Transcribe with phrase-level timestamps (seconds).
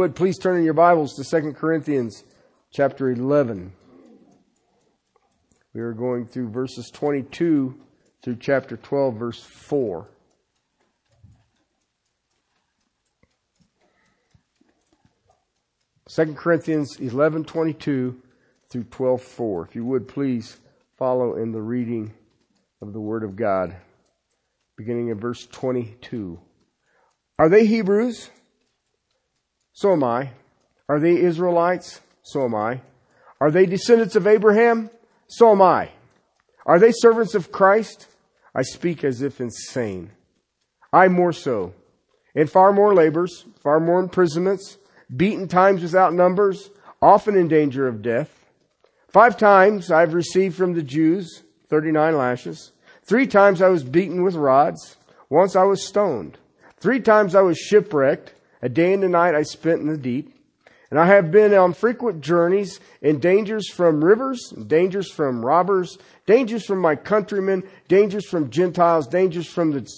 [0.00, 2.24] would, please turn in your Bibles to 2 Corinthians
[2.72, 3.70] chapter 11.
[5.74, 7.78] We are going through verses 22
[8.24, 10.08] through chapter 12, verse 4.
[16.08, 18.22] Second Corinthians 11, 22
[18.72, 19.66] through 12, 4.
[19.66, 20.60] If you would, please
[20.96, 22.14] follow in the reading
[22.80, 23.76] of the Word of God,
[24.78, 26.40] beginning at verse 22.
[27.38, 28.30] Are they Hebrews?
[29.80, 30.32] So am I.
[30.90, 32.02] Are they Israelites?
[32.22, 32.82] So am I.
[33.40, 34.90] Are they descendants of Abraham?
[35.26, 35.92] So am I.
[36.66, 38.06] Are they servants of Christ?
[38.54, 40.10] I speak as if insane.
[40.92, 41.72] I more so.
[42.34, 44.76] In far more labors, far more imprisonments,
[45.16, 46.68] beaten times without numbers,
[47.00, 48.44] often in danger of death.
[49.08, 52.72] Five times I've received from the Jews 39 lashes.
[53.02, 54.98] Three times I was beaten with rods.
[55.30, 56.36] Once I was stoned.
[56.76, 58.34] Three times I was shipwrecked.
[58.62, 60.34] A day and a night I spent in the deep.
[60.90, 66.66] And I have been on frequent journeys in dangers from rivers, dangers from robbers, dangers
[66.66, 69.88] from my countrymen, dangers from Gentiles, dangers from the,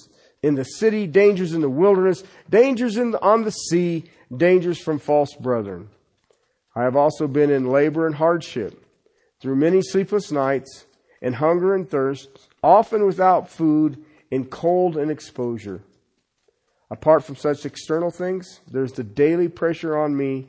[0.42, 4.04] in the city, dangers in the wilderness, dangers the, on the sea,
[4.36, 5.88] dangers from false brethren.
[6.76, 8.84] I have also been in labor and hardship,
[9.40, 10.84] through many sleepless nights,
[11.22, 15.82] and hunger and thirst, often without food, in cold and exposure.
[16.92, 20.48] Apart from such external things, there's the daily pressure on me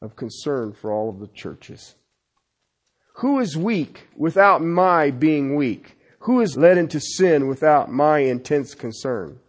[0.00, 1.96] of concern for all of the churches.
[3.16, 5.98] Who is weak without my being weak?
[6.20, 9.40] Who is led into sin without my intense concern?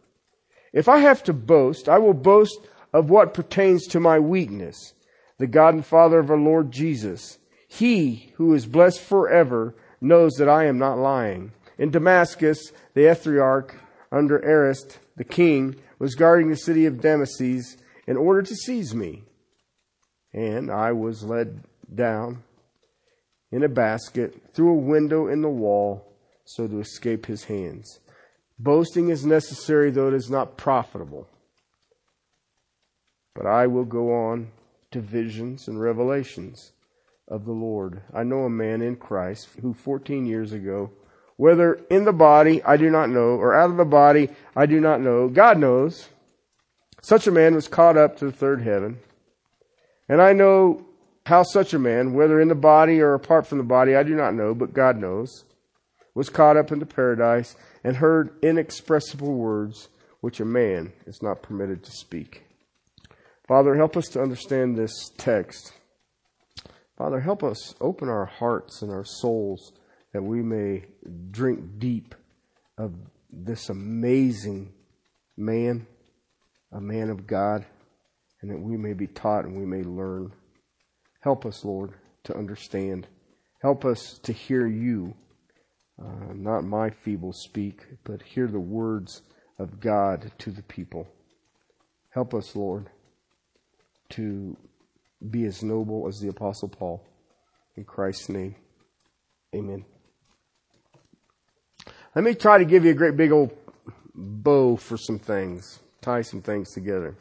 [0.73, 2.59] If I have to boast, I will boast
[2.91, 4.95] of what pertains to my weakness.
[5.37, 7.37] The God and Father of our Lord Jesus,
[7.67, 11.51] He who is blessed forever, knows that I am not lying.
[11.77, 13.75] In Damascus, the ethnarch
[14.11, 19.23] under Aretas, the king, was guarding the city of Damascus in order to seize me.
[20.33, 21.63] And I was led
[21.93, 22.43] down
[23.51, 26.07] in a basket through a window in the wall
[26.45, 27.99] so to escape his hands.
[28.57, 31.27] Boasting is necessary, though it is not profitable.
[33.35, 34.51] But I will go on
[34.91, 36.71] to visions and revelations
[37.27, 38.01] of the Lord.
[38.13, 40.91] I know a man in Christ who 14 years ago
[41.37, 44.79] whether in the body, I do not know, or out of the body, I do
[44.79, 45.29] not know.
[45.29, 46.09] God knows.
[47.01, 48.99] Such a man was caught up to the third heaven.
[50.09, 50.85] And I know
[51.25, 54.15] how such a man, whether in the body or apart from the body, I do
[54.15, 55.45] not know, but God knows,
[56.15, 59.89] was caught up into paradise and heard inexpressible words
[60.21, 62.43] which a man is not permitted to speak.
[63.47, 65.73] Father, help us to understand this text.
[66.97, 69.71] Father, help us open our hearts and our souls
[70.17, 70.83] that we may
[71.29, 72.15] drink deep
[72.79, 72.91] of
[73.31, 74.73] this amazing
[75.37, 75.85] man,
[76.71, 77.63] a man of God,
[78.41, 80.31] and that we may be taught and we may learn.
[81.21, 83.07] Help us, Lord, to understand.
[83.61, 85.13] Help us to hear you,
[86.03, 89.21] uh, not my feeble speak, but hear the words
[89.59, 91.07] of God to the people.
[92.09, 92.89] Help us, Lord,
[94.13, 94.57] to
[95.29, 97.05] be as noble as the Apostle Paul.
[97.75, 98.55] In Christ's name,
[99.53, 99.85] amen.
[102.17, 103.55] Let me try to give you a great big old
[104.15, 107.13] bow for some things, tie some things together.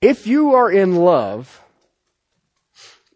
[0.00, 1.62] If you are in love,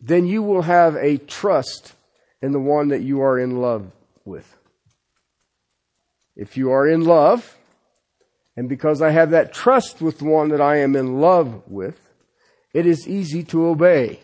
[0.03, 1.95] then you will have a trust
[2.43, 3.91] in the one that you are in love
[4.27, 4.55] with.
[6.37, 7.57] If you are in love,
[8.55, 11.99] and because I have that trust with the one that I am in love with,
[12.75, 14.21] it is easy to obey.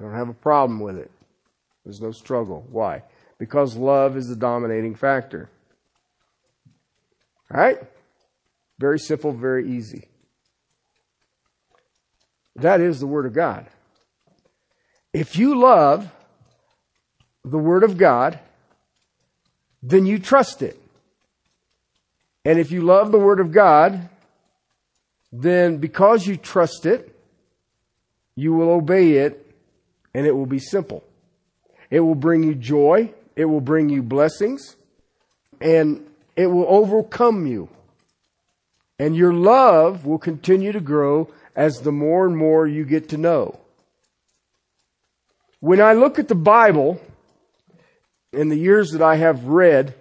[0.00, 1.10] I don't have a problem with it.
[1.84, 2.66] There's no struggle.
[2.70, 3.02] Why?
[3.38, 5.48] Because love is the dominating factor.
[7.52, 7.78] All right?
[8.78, 10.08] Very simple, very easy.
[12.56, 13.66] That is the Word of God.
[15.12, 16.10] If you love
[17.44, 18.38] the Word of God,
[19.82, 20.80] then you trust it.
[22.44, 24.08] And if you love the Word of God,
[25.32, 27.10] then because you trust it,
[28.36, 29.54] you will obey it
[30.14, 31.04] and it will be simple.
[31.90, 33.12] It will bring you joy.
[33.36, 34.76] It will bring you blessings
[35.60, 37.68] and it will overcome you.
[38.98, 43.16] And your love will continue to grow as the more and more you get to
[43.16, 43.58] know.
[45.60, 47.00] When I look at the Bible,
[48.32, 49.94] in the years that I have read,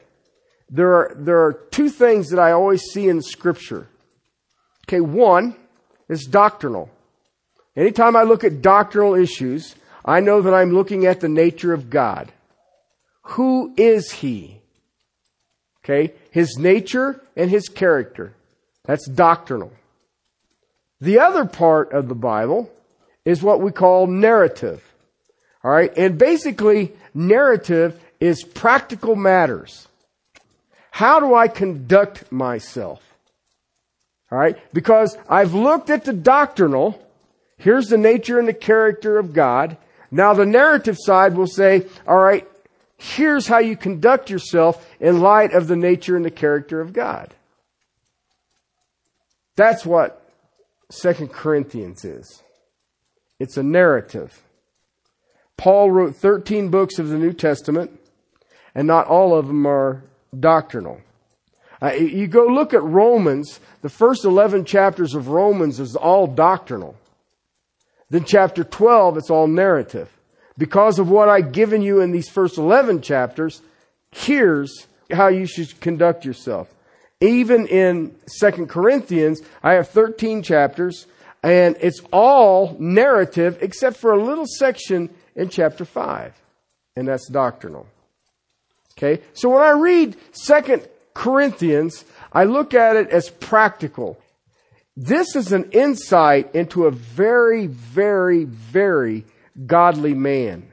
[0.69, 3.88] there are, there are two things that I always see in Scripture.
[4.88, 5.56] Okay, one
[6.09, 6.89] is doctrinal.
[7.75, 11.89] Anytime I look at doctrinal issues, I know that I'm looking at the nature of
[11.89, 12.31] God.
[13.24, 14.62] Who is he?
[15.84, 16.14] Okay?
[16.31, 18.34] His nature and his character.
[18.86, 19.72] That's doctrinal.
[21.00, 22.72] The other part of the Bible
[23.25, 24.84] is what we call narrative.
[25.64, 25.96] All right.
[25.98, 29.88] And basically narrative is practical matters.
[30.92, 33.02] How do I conduct myself?
[34.31, 34.58] All right.
[34.74, 37.02] Because I've looked at the doctrinal.
[37.58, 39.78] Here's the nature and the character of God.
[40.12, 42.48] Now the narrative side will say, all right,
[43.03, 47.33] here's how you conduct yourself in light of the nature and the character of God.
[49.55, 50.25] That's what
[50.89, 52.41] Second Corinthians is.
[53.39, 54.41] It's a narrative.
[55.57, 58.00] Paul wrote 13 books of the New Testament,
[58.73, 60.03] and not all of them are
[60.38, 61.01] doctrinal.
[61.81, 66.95] Uh, you go look at Romans, the first 11 chapters of Romans is all doctrinal.
[68.09, 70.09] Then chapter 12, it's all narrative.
[70.57, 73.61] Because of what I've given you in these first 11 chapters,
[74.11, 76.73] here's how you should conduct yourself.
[77.21, 81.07] Even in Second Corinthians, I have 13 chapters,
[81.41, 86.33] and it's all narrative except for a little section in chapter 5.
[86.95, 87.88] And that's doctrinal.
[88.97, 89.23] Okay?
[89.33, 94.19] So when I read Second Corinthians, I look at it as practical.
[94.95, 99.25] This is an insight into a very, very, very
[99.65, 100.71] godly man.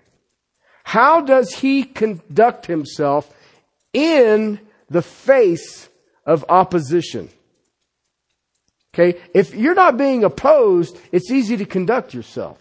[0.84, 3.32] How does he conduct himself
[3.92, 5.88] in the face
[6.26, 7.28] of opposition?
[8.92, 12.58] Okay, if you're not being opposed, it's easy to conduct yourself.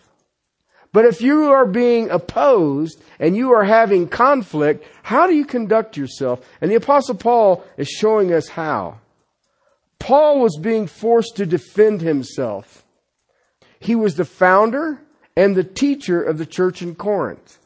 [0.92, 5.98] But if you are being opposed and you are having conflict, how do you conduct
[5.98, 6.48] yourself?
[6.62, 9.00] And the apostle Paul is showing us how.
[10.00, 12.86] Paul was being forced to defend himself.
[13.80, 15.01] He was the founder
[15.36, 17.60] and the teacher of the church in Corinth.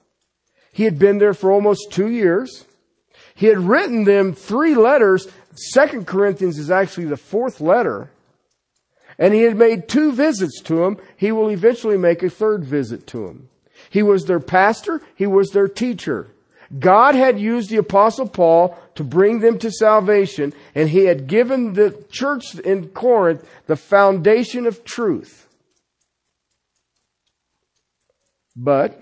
[0.71, 2.65] He had been there for almost two years.
[3.35, 5.27] He had written them three letters.
[5.55, 8.09] Second Corinthians is actually the fourth letter.
[9.19, 10.97] And he had made two visits to him.
[11.15, 13.49] He will eventually make a third visit to him.
[13.89, 15.01] He was their pastor.
[15.15, 16.29] He was their teacher.
[16.79, 21.73] God had used the apostle Paul to bring them to salvation and he had given
[21.73, 25.47] the church in Corinth the foundation of truth.
[28.55, 28.99] But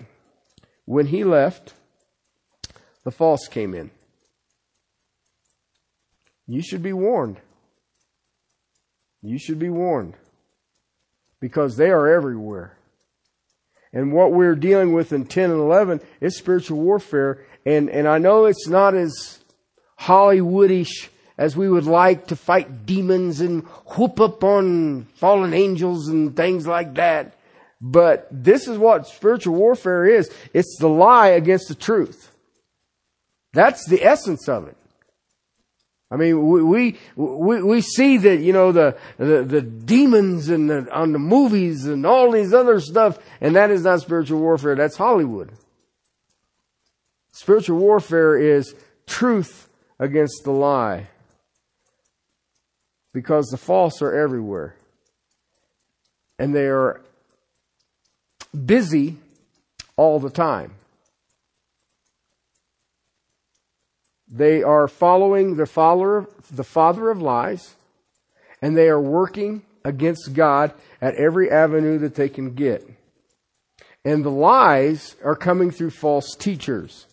[0.84, 1.74] when he left,
[3.04, 3.90] the false came in.
[6.46, 7.38] You should be warned.
[9.22, 10.14] You should be warned.
[11.40, 12.76] Because they are everywhere.
[13.92, 17.44] And what we're dealing with in 10 and 11 is spiritual warfare.
[17.66, 19.40] And, and I know it's not as
[20.00, 23.64] Hollywoodish as we would like to fight demons and
[23.96, 27.36] whoop up on fallen angels and things like that.
[27.84, 30.32] But this is what spiritual warfare is.
[30.54, 32.30] It's the lie against the truth.
[33.52, 34.76] That's the essence of it.
[36.08, 40.86] I mean, we, we, we, see that, you know, the, the, the demons and the,
[40.92, 44.76] on the movies and all these other stuff, and that is not spiritual warfare.
[44.76, 45.52] That's Hollywood.
[47.32, 48.74] Spiritual warfare is
[49.06, 51.08] truth against the lie.
[53.14, 54.76] Because the false are everywhere.
[56.38, 57.00] And they are
[58.52, 59.16] busy
[59.96, 60.72] all the time.
[64.28, 67.74] They are following the follower, the father of lies,
[68.62, 72.88] and they are working against God at every avenue that they can get.
[74.04, 77.06] And the lies are coming through false teachers.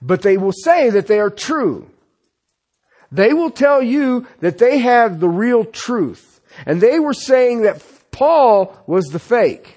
[0.00, 1.90] But they will say that they are true.
[3.10, 6.40] They will tell you that they have the real truth.
[6.64, 9.75] And they were saying that Paul was the fake.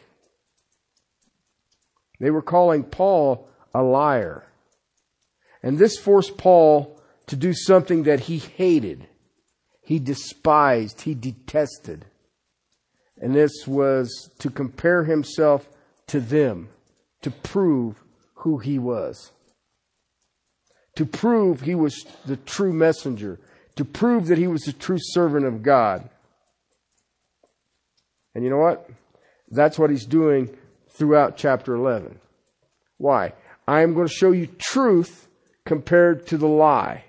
[2.19, 4.43] They were calling Paul a liar.
[5.63, 9.07] And this forced Paul to do something that he hated,
[9.81, 12.05] he despised, he detested.
[13.17, 15.69] And this was to compare himself
[16.07, 16.69] to them,
[17.21, 18.03] to prove
[18.35, 19.31] who he was.
[20.95, 23.39] To prove he was the true messenger,
[23.75, 26.09] to prove that he was the true servant of God.
[28.33, 28.89] And you know what?
[29.49, 30.55] That's what he's doing
[30.99, 32.19] throughout chapter 11.
[32.97, 33.33] Why?
[33.67, 35.27] I am going to show you truth
[35.65, 37.05] compared to the lie.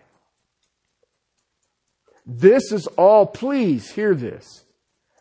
[2.25, 4.65] This is all, please hear this.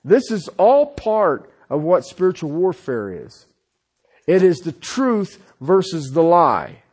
[0.05, 3.47] This is all part of what spiritual warfare is.
[4.27, 6.83] It is the truth versus the lie.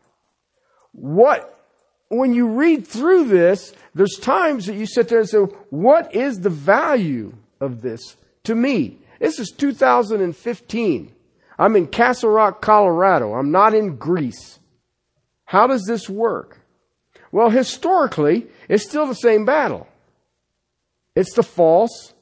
[0.93, 1.61] What,
[2.09, 6.41] when you read through this, there's times that you sit there and say, what is
[6.41, 8.99] the value of this to me?
[9.19, 11.13] This is 2015.
[11.59, 13.35] I'm in Castle Rock, Colorado.
[13.35, 14.59] I'm not in Greece.
[15.45, 16.61] How does this work?
[17.33, 19.87] Well, historically, it's still the same battle.
[21.15, 22.15] It's the false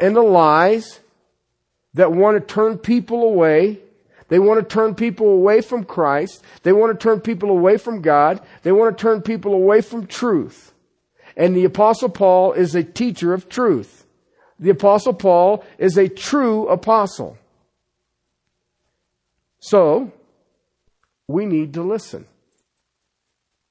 [0.00, 1.00] and the lies
[1.94, 3.80] that want to turn people away.
[4.28, 6.42] They want to turn people away from Christ.
[6.62, 8.40] They want to turn people away from God.
[8.62, 10.72] They want to turn people away from truth.
[11.36, 14.06] And the apostle Paul is a teacher of truth.
[14.58, 17.38] The apostle Paul is a true apostle.
[19.64, 20.12] So,
[21.26, 22.26] we need to listen.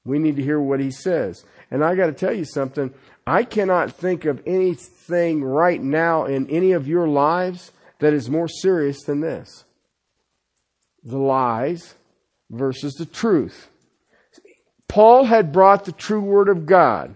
[0.04, 1.44] We need to hear what he says.
[1.70, 2.92] And I got to tell you something.
[3.28, 7.70] I cannot think of anything right now in any of your lives
[8.00, 9.64] that is more serious than this
[11.04, 11.94] the lies
[12.50, 13.68] versus the truth.
[14.88, 17.14] Paul had brought the true word of God.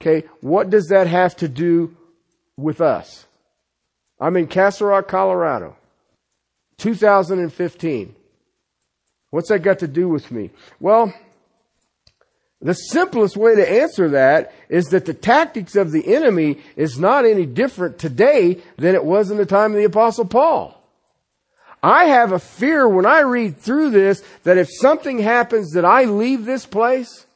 [0.00, 1.94] Okay, what does that have to do
[2.56, 3.26] with us?
[4.18, 5.76] I'm in Castle Rock, Colorado,
[6.78, 8.14] 2015.
[9.30, 10.50] What's that got to do with me?
[10.80, 11.12] Well,
[12.60, 17.26] the simplest way to answer that is that the tactics of the enemy is not
[17.26, 20.80] any different today than it was in the time of the apostle Paul.
[21.82, 26.04] I have a fear when I read through this that if something happens that I
[26.04, 27.26] leave this place,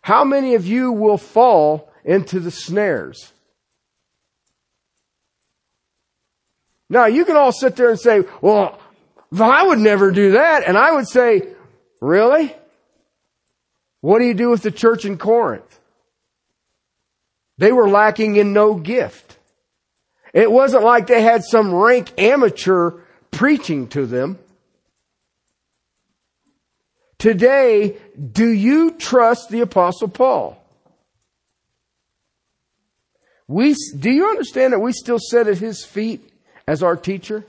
[0.00, 3.32] how many of you will fall into the snares?
[6.88, 8.78] Now you can all sit there and say, well,
[9.38, 10.64] I would never do that.
[10.66, 11.48] And I would say,
[12.00, 12.54] really?
[14.00, 15.80] What do you do with the church in Corinth?
[17.56, 19.38] They were lacking in no gift.
[20.32, 23.00] It wasn't like they had some rank amateur
[23.30, 24.38] preaching to them.
[27.18, 27.96] Today,
[28.32, 30.60] do you trust the apostle Paul?
[33.46, 36.30] We, do you understand that we still sit at his feet
[36.66, 37.44] as our teacher?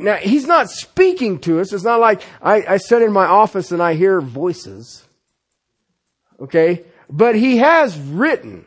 [0.00, 1.72] Now, he's not speaking to us.
[1.72, 5.06] It's not like I, I sit in my office and I hear voices.
[6.40, 6.84] Okay?
[7.08, 8.66] But he has written.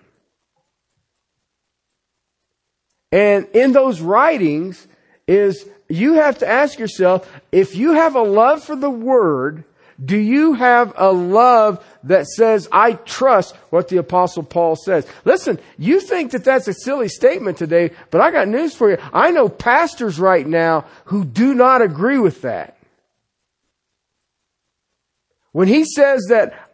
[3.12, 4.88] And in those writings
[5.28, 9.64] is you have to ask yourself, if you have a love for the word,
[10.04, 15.08] do you have a love that says, I trust what the apostle Paul says?
[15.26, 18.98] Listen, you think that that's a silly statement today, but I got news for you.
[19.12, 22.78] I know pastors right now who do not agree with that.
[25.52, 26.70] When he says that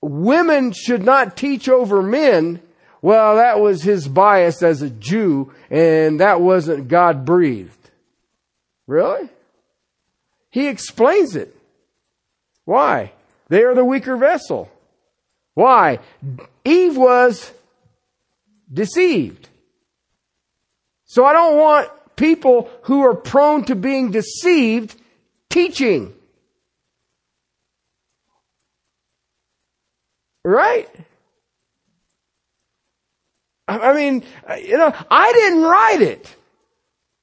[0.00, 2.60] women should not teach over men,
[3.00, 7.90] well, that was his bias as a Jew, and that wasn't God breathed.
[8.86, 9.28] Really?
[10.50, 11.56] He explains it.
[12.64, 13.12] Why?
[13.48, 14.70] They are the weaker vessel.
[15.54, 15.98] Why?
[16.64, 17.52] Eve was
[18.72, 19.48] deceived.
[21.04, 24.96] So I don't want people who are prone to being deceived
[25.50, 26.14] teaching.
[30.44, 30.88] Right?
[33.68, 36.36] I mean, uh, you know, I didn't write it.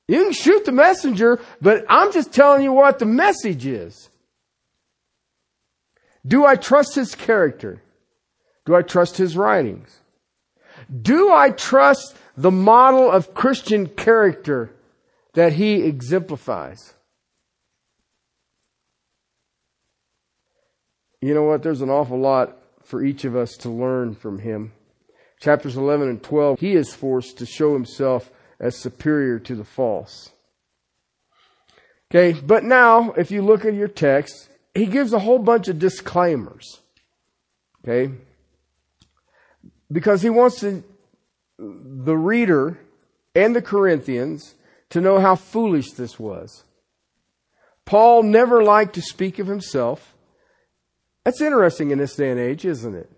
[0.08, 4.10] You can shoot the messenger, but I'm just telling you what the message is.
[6.25, 7.81] Do I trust his character?
[8.65, 9.99] Do I trust his writings?
[11.01, 14.71] Do I trust the model of Christian character
[15.33, 16.93] that he exemplifies?
[21.21, 21.63] You know what?
[21.63, 24.71] There's an awful lot for each of us to learn from him.
[25.39, 30.31] Chapters 11 and 12, he is forced to show himself as superior to the false.
[32.11, 34.49] Okay, but now, if you look at your text,
[34.79, 36.79] he gives a whole bunch of disclaimers.
[37.83, 38.13] Okay?
[39.91, 40.83] Because he wants to,
[41.57, 42.79] the reader
[43.36, 44.55] and the Corinthians
[44.91, 46.63] to know how foolish this was.
[47.83, 50.15] Paul never liked to speak of himself.
[51.25, 53.12] That's interesting in this day and age, isn't it?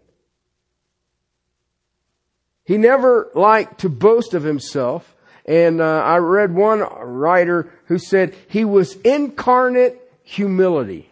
[2.64, 5.16] He never liked to boast of himself.
[5.46, 11.11] And uh, I read one writer who said he was incarnate humility.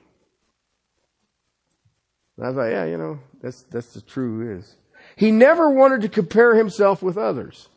[2.40, 4.76] And I thought, yeah, you know, that's, that's the true is.
[5.18, 7.68] He never wanted to compare himself with others.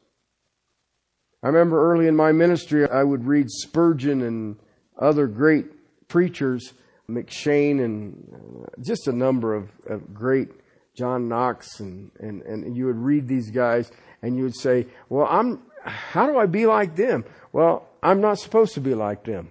[1.43, 4.57] I remember early in my ministry, I would read Spurgeon and
[4.97, 5.67] other great
[6.07, 6.75] preachers,
[7.11, 10.51] McCheyne and uh, just a number of, of great
[10.97, 13.91] John Knox and, and, and you would read these guys
[14.23, 17.25] and you would say, well, I'm, how do I be like them?
[17.53, 19.51] Well, I'm not supposed to be like them.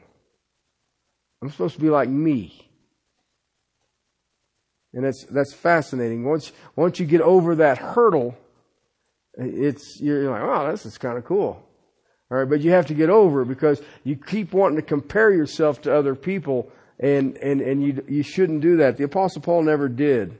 [1.41, 2.70] I'm supposed to be like me.
[4.93, 6.25] And that's, that's fascinating.
[6.25, 8.37] Once, once you get over that hurdle,
[9.35, 11.65] it's, you're like, wow, this is kind of cool.
[12.29, 12.49] All right.
[12.49, 16.15] But you have to get over because you keep wanting to compare yourself to other
[16.15, 18.97] people and, and, and you, you shouldn't do that.
[18.97, 20.37] The apostle Paul never did.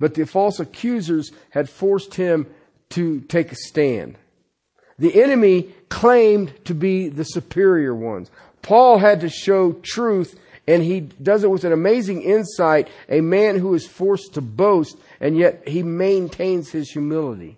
[0.00, 2.46] But the false accusers had forced him
[2.90, 4.16] to take a stand.
[4.98, 8.30] the enemy claimed to be the superior ones.
[8.62, 13.58] Paul had to show truth and he does it with an amazing insight, a man
[13.58, 17.56] who is forced to boast and yet he maintains his humility.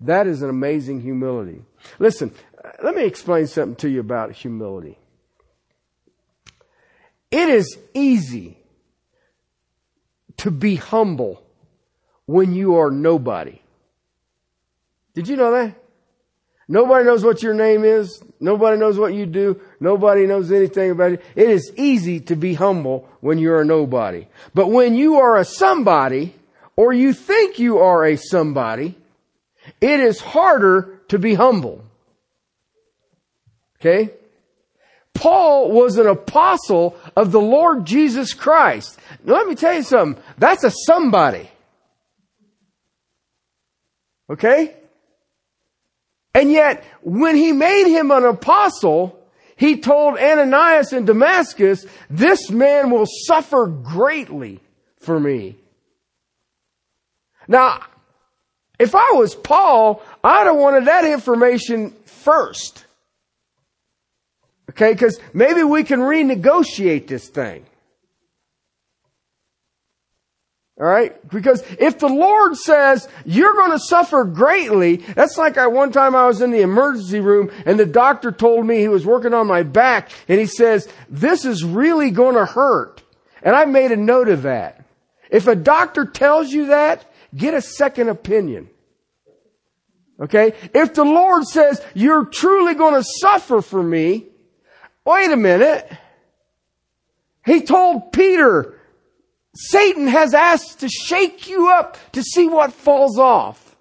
[0.00, 1.62] That is an amazing humility.
[2.00, 4.98] Listen, uh, let me explain something to you about humility.
[7.30, 8.58] It is easy
[10.38, 11.42] to be humble
[12.26, 13.60] when you are nobody.
[15.14, 15.74] Did you know that?
[16.68, 18.22] Nobody knows what your name is.
[18.40, 19.58] Nobody knows what you do.
[19.80, 21.24] Nobody knows anything about it.
[21.34, 24.26] It is easy to be humble when you're a nobody.
[24.54, 26.34] But when you are a somebody,
[26.76, 28.96] or you think you are a somebody,
[29.80, 31.82] it is harder to be humble.
[33.80, 34.10] Okay?
[35.14, 38.98] Paul was an apostle of the Lord Jesus Christ.
[39.24, 40.22] Now, let me tell you something.
[40.36, 41.50] That's a somebody.
[44.30, 44.76] Okay?
[46.38, 49.18] And yet, when he made him an apostle,
[49.56, 54.60] he told Ananias in Damascus, this man will suffer greatly
[54.98, 55.56] for me.
[57.48, 57.82] Now,
[58.78, 62.84] if I was Paul, I'd have wanted that information first.
[64.70, 67.66] Okay, because maybe we can renegotiate this thing.
[70.78, 71.28] Alright?
[71.28, 76.26] Because if the Lord says, you're gonna suffer greatly, that's like I, one time I
[76.26, 79.64] was in the emergency room and the doctor told me he was working on my
[79.64, 83.02] back and he says, this is really gonna hurt.
[83.42, 84.84] And I made a note of that.
[85.30, 88.70] If a doctor tells you that, get a second opinion.
[90.20, 90.54] Okay?
[90.72, 94.26] If the Lord says, you're truly gonna suffer for me,
[95.04, 95.90] wait a minute.
[97.44, 98.77] He told Peter,
[99.54, 103.76] Satan has asked to shake you up to see what falls off.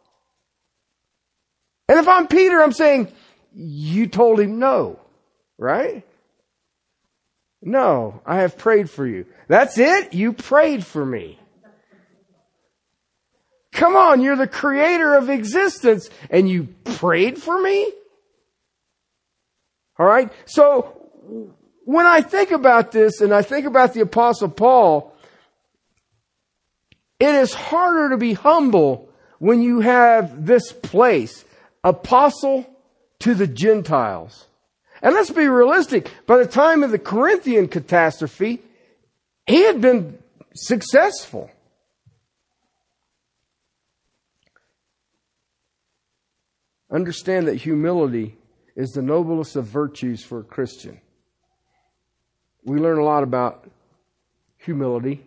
[1.87, 3.11] And if I'm Peter, I'm saying,
[3.53, 4.99] you told him no,
[5.57, 6.03] right?
[7.61, 9.25] No, I have prayed for you.
[9.47, 10.13] That's it?
[10.13, 11.39] You prayed for me.
[13.71, 17.91] Come on, you're the creator of existence and you prayed for me?
[19.99, 20.31] Alright?
[20.45, 21.51] So,
[21.85, 25.13] when I think about this and I think about the apostle Paul,
[27.19, 31.45] it is harder to be humble when you have this place,
[31.83, 32.65] apostle
[33.19, 34.47] to the Gentiles.
[35.01, 36.11] And let's be realistic.
[36.25, 38.61] By the time of the Corinthian catastrophe,
[39.45, 40.17] he had been
[40.55, 41.51] successful.
[46.89, 48.37] Understand that humility
[48.75, 50.99] is the noblest of virtues for a Christian.
[52.63, 53.69] We learn a lot about
[54.57, 55.23] humility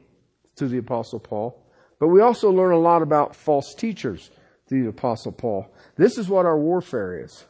[0.56, 1.60] through the Apostle Paul.
[2.00, 4.30] But we also learn a lot about false teachers
[4.66, 5.70] through the Apostle Paul.
[5.96, 7.44] This is what our warfare is.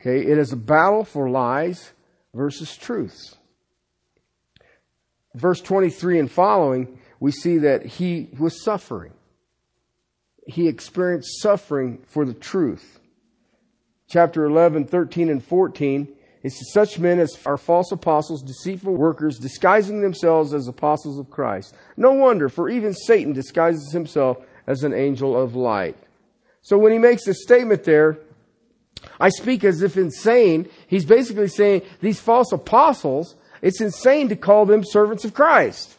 [0.00, 1.92] Okay, it is a battle for lies
[2.34, 3.36] versus truths.
[5.34, 9.14] Verse 23 and following, we see that he was suffering.
[10.46, 13.00] He experienced suffering for the truth.
[14.08, 16.14] Chapter 11, 13, and 14
[16.44, 21.74] it's such men as are false apostles, deceitful workers, disguising themselves as apostles of Christ.
[21.96, 25.96] No wonder, for even Satan disguises himself as an angel of light.
[26.60, 28.18] So when he makes this statement there,
[29.18, 30.68] I speak as if insane.
[30.86, 35.96] He's basically saying these false apostles, it's insane to call them servants of Christ.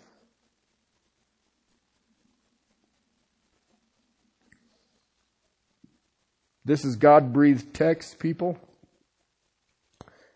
[6.63, 8.59] This is God breathed text, people.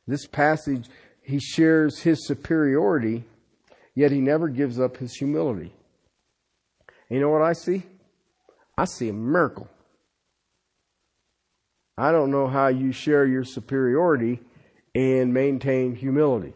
[0.10, 0.88] This passage,
[1.22, 3.26] he shares his superiority,
[3.94, 5.72] yet he never gives up his humility.
[7.12, 7.84] You know what I see?
[8.76, 9.68] I see a miracle.
[11.96, 14.40] I don't know how you share your superiority
[14.96, 16.54] and maintain humility.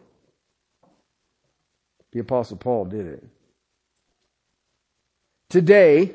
[2.10, 3.24] The Apostle Paul did it.
[5.48, 6.10] Today,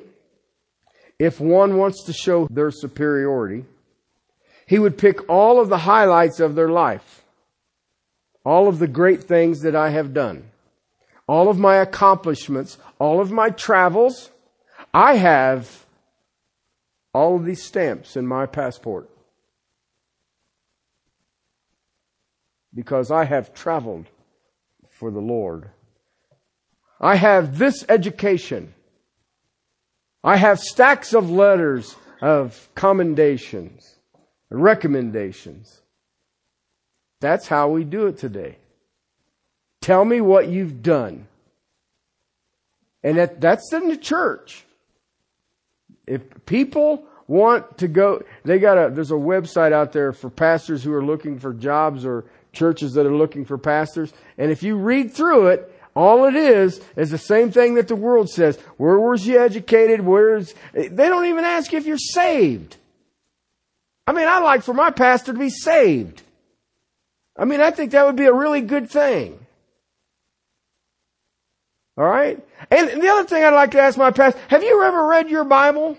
[1.18, 3.64] if one wants to show their superiority,
[4.68, 7.24] he would pick all of the highlights of their life
[8.50, 10.50] all of the great things that I have done,
[11.28, 14.32] all of my accomplishments, all of my travels.
[14.92, 15.86] I have
[17.14, 19.08] all of these stamps in my passport
[22.74, 24.08] because I have traveled
[24.90, 25.70] for the Lord.
[27.00, 28.74] I have this education.
[30.24, 34.00] I have stacks of letters of commendations,
[34.50, 35.79] recommendations.
[37.22, 38.58] That's how we do it today.
[39.82, 41.28] Tell me what you've done.
[43.04, 44.66] And that, that's in the church.
[46.06, 50.84] If people want to go, they got a, there's a website out there for pastors
[50.84, 54.12] who are looking for jobs or churches that are looking for pastors.
[54.38, 57.96] And if you read through it, all it is is the same thing that the
[57.96, 58.58] world says.
[58.78, 60.02] Where was you educated?
[60.02, 62.78] Where's, they don't even ask if you're saved.
[64.08, 66.24] I mean, I'd like for my pastor to be saved.
[67.40, 69.40] I mean, I think that would be a really good thing.
[71.98, 72.38] All right?
[72.70, 75.46] And the other thing I'd like to ask my pastor, have you ever read your
[75.46, 75.98] Bible?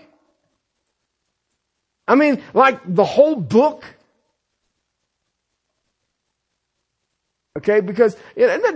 [2.07, 3.83] I mean, like the whole book?
[7.57, 8.15] Okay, because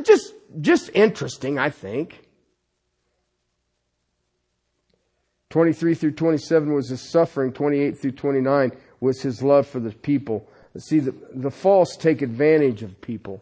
[0.04, 2.20] just just interesting, I think.
[5.52, 10.50] 23 through 27 was his suffering, 28 through 29 was his love for the people.
[10.78, 13.42] See, the, the false take advantage of people.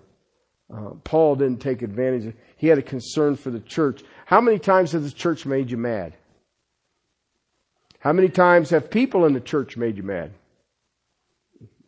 [0.73, 4.03] Uh, Paul didn't take advantage of He had a concern for the church.
[4.25, 6.15] How many times has the church made you mad?
[7.99, 10.31] How many times have people in the church made you mad?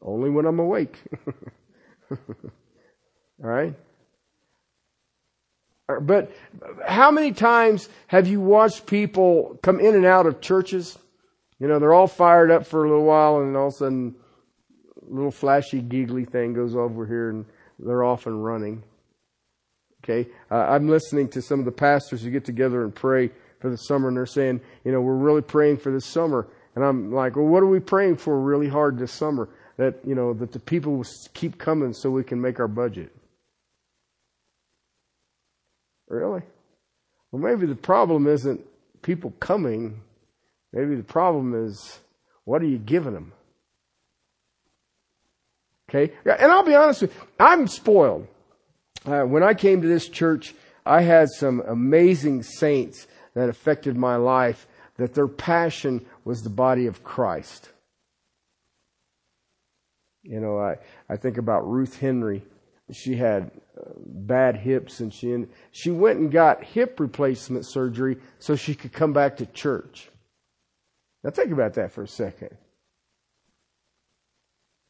[0.01, 0.97] Only when I'm awake.
[2.11, 2.17] All
[3.39, 3.73] right?
[6.01, 6.31] But
[6.87, 10.97] how many times have you watched people come in and out of churches?
[11.59, 14.15] You know, they're all fired up for a little while and all of a sudden
[15.09, 17.45] little flashy giggly thing goes over here and
[17.79, 18.83] they're off and running.
[20.03, 20.29] Okay.
[20.51, 23.77] Uh, I'm listening to some of the pastors who get together and pray for the
[23.77, 26.47] summer and they're saying, you know, we're really praying for this summer.
[26.75, 29.49] And I'm like, well, what are we praying for really hard this summer?
[29.77, 33.11] That, you know, that the people will keep coming so we can make our budget.
[36.07, 36.41] Really?
[37.31, 38.61] Well, maybe the problem isn't
[39.01, 40.01] people coming.
[40.71, 41.99] Maybe the problem is
[42.43, 43.33] what are you giving them?
[45.89, 46.13] Okay?
[46.25, 48.27] And I'll be honest with you, I'm spoiled.
[49.05, 54.15] Uh, when I came to this church, I had some amazing saints that affected my
[54.15, 54.67] life,
[54.97, 57.69] that their passion was the body of Christ.
[60.23, 62.43] You know, I, I think about Ruth Henry
[62.91, 68.55] she had uh, bad hips and she she went and got hip replacement surgery so
[68.55, 70.09] she could come back to church.
[71.23, 72.55] Now think about that for a second.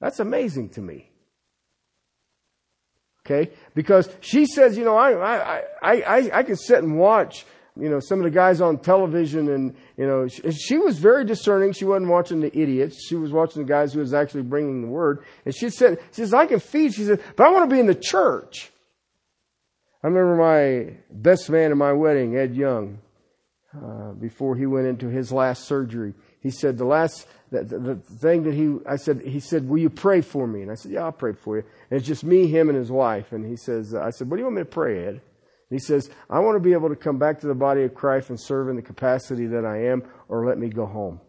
[0.06, 1.10] That's amazing to me.
[3.26, 3.52] Okay?
[3.74, 7.44] Because she says, you know, I, I, I, I, can sit and watch
[7.76, 11.26] you know, some of the guys on television and, you know, she, she, was very
[11.26, 11.74] discerning.
[11.74, 13.04] She wasn't watching the idiots.
[13.10, 15.26] She was watching the guys who was actually bringing the word.
[15.44, 16.94] And she said, she says, I can feed.
[16.94, 18.72] She said, but I want to be in the church.
[20.04, 23.00] I remember my best man at my wedding, Ed Young,
[23.76, 26.14] uh, before he went into his last surgery.
[26.42, 27.26] He said, the last,
[27.64, 30.62] the, thing that he, I said, he said, will you pray for me?
[30.62, 31.64] And I said, yeah, I'll pray for you.
[31.90, 33.32] And it's just me, him, and his wife.
[33.32, 35.22] And he says, I said, what do you want me to pray, Ed?
[35.70, 37.96] And He says, I want to be able to come back to the body of
[37.96, 41.20] Christ and serve in the capacity that I am, or let me go home.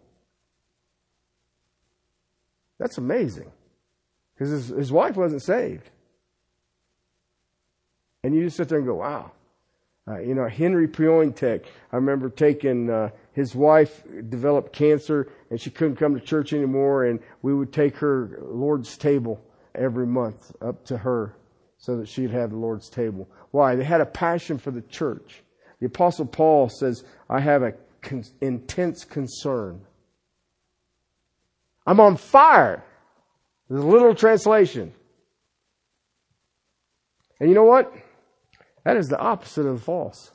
[2.79, 3.51] That's amazing.
[4.35, 5.89] Because his, his wife wasn't saved.
[8.23, 9.33] And you just sit there and go, wow.
[10.09, 15.69] Uh, you know, Henry Piointek, I remember taking, uh, his wife developed cancer and she
[15.69, 19.39] couldn't come to church anymore and we would take her Lord's table
[19.75, 21.37] every month up to her
[21.77, 23.29] so that she'd have the Lord's table.
[23.51, 23.77] Why?
[23.77, 25.43] They had a passion for the church.
[25.81, 29.83] The Apostle Paul says, I have an con- intense concern.
[31.87, 32.83] I'm on fire.
[33.69, 34.95] There's a literal translation.
[37.39, 37.93] And you know what?
[38.85, 40.31] That is the opposite of false.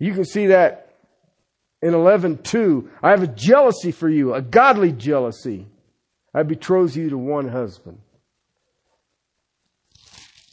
[0.00, 0.96] You can see that
[1.80, 2.88] in 11.2.
[3.00, 5.68] I have a jealousy for you, a godly jealousy.
[6.34, 8.00] I betroth you to one husband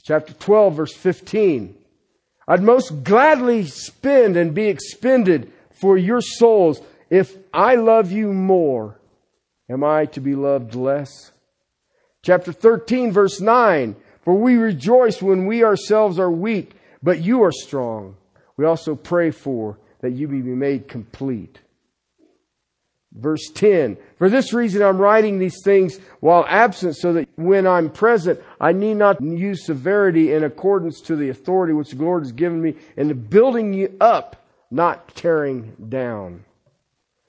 [0.07, 1.75] chapter 12, verse 15.
[2.47, 6.79] I'd most gladly spend and be expended for your souls.
[7.09, 9.01] If I love you more,
[9.69, 11.33] am I to be loved less?
[12.23, 13.97] Chapter 13, verse 9.
[14.21, 16.71] For we rejoice when we ourselves are weak,
[17.03, 18.15] but you are strong.
[18.57, 21.59] We also pray for that you may be made complete.
[23.13, 23.97] Verse 10.
[24.17, 28.73] For this reason I'm writing these things while absent so that when I'm present, I
[28.73, 32.75] need not use severity in accordance to the authority which the Lord has given me
[32.95, 36.43] in the building you up, not tearing down.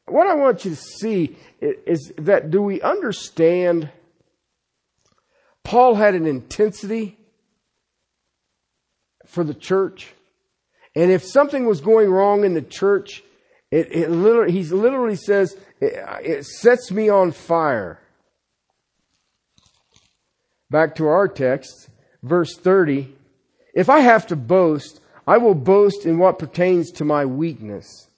[0.06, 3.90] What I want you to see is that do we understand
[5.64, 7.18] Paul had an intensity
[9.26, 10.14] for the church?
[10.98, 13.22] And if something was going wrong in the church,
[13.70, 18.00] it, it literally, he literally says, it, it sets me on fire.
[20.68, 21.88] Back to our text,
[22.24, 23.14] verse 30.
[23.76, 28.08] If I have to boast, I will boast in what pertains to my weakness.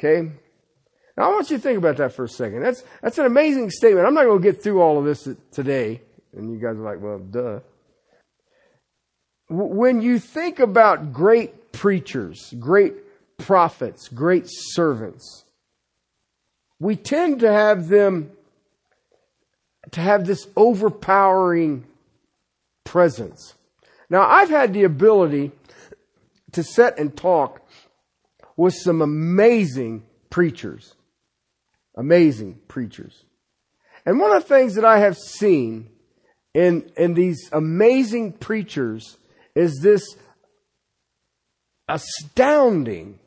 [0.00, 0.32] Okay?
[1.16, 2.60] Now I want you to think about that for a second.
[2.62, 4.04] That's, that's an amazing statement.
[4.04, 6.02] I'm not going to get through all of this today.
[6.36, 7.60] And you guys are like, well, duh.
[9.50, 12.94] When you think about great preachers, great
[13.36, 15.44] prophets, great servants,
[16.78, 18.30] we tend to have them
[19.90, 21.84] to have this overpowering
[22.84, 23.54] presence.
[24.08, 25.50] Now, I've had the ability
[26.52, 27.60] to sit and talk
[28.56, 30.94] with some amazing preachers.
[31.96, 33.24] Amazing preachers.
[34.06, 35.88] And one of the things that I have seen
[36.54, 39.16] in, in these amazing preachers
[39.54, 40.02] is this
[41.88, 43.18] astounding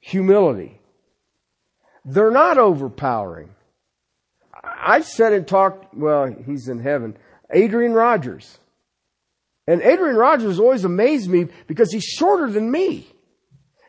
[0.00, 0.80] humility.
[2.04, 3.50] They're not overpowering.
[4.62, 7.16] I've said and talked, well, he's in heaven,
[7.52, 8.58] Adrian Rogers.
[9.66, 13.06] And Adrian Rogers always amazed me because he's shorter than me.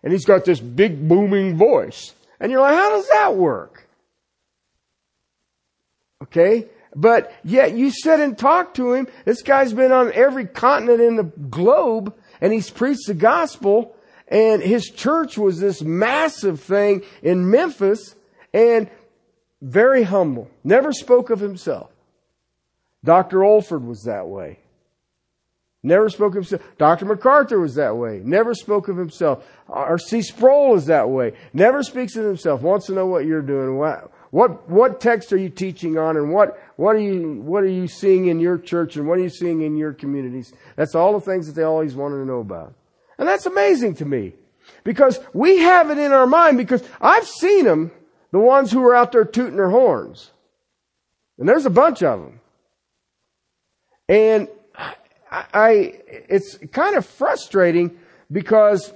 [0.03, 2.13] And he's got this big booming voice.
[2.39, 3.87] And you're like, how does that work?
[6.21, 6.67] Okay?
[6.95, 9.07] But yet you sit and talk to him.
[9.25, 13.95] This guy's been on every continent in the globe and he's preached the gospel
[14.27, 18.15] and his church was this massive thing in Memphis
[18.53, 18.89] and
[19.61, 20.49] very humble.
[20.63, 21.89] Never spoke of himself.
[23.03, 23.39] Dr.
[23.39, 24.59] Olford was that way.
[25.85, 26.61] Never spoke of himself.
[26.77, 27.05] Dr.
[27.05, 28.21] MacArthur was that way.
[28.23, 29.45] Never spoke of himself.
[29.67, 30.21] R.C.
[30.21, 31.33] Sproul is that way.
[31.51, 32.61] Never speaks of himself.
[32.61, 33.77] Wants to know what you're doing.
[33.77, 37.67] What, what, what text are you teaching on and what, what are you, what are
[37.67, 40.51] you seeing in your church and what are you seeing in your communities?
[40.75, 42.73] That's all the things that they always wanted to know about.
[43.19, 44.33] And that's amazing to me.
[44.83, 47.91] Because we have it in our mind because I've seen them,
[48.31, 50.31] the ones who are out there tooting their horns.
[51.37, 52.39] And there's a bunch of them.
[54.09, 54.47] And
[55.29, 57.99] I, it's kind of frustrating
[58.31, 58.91] because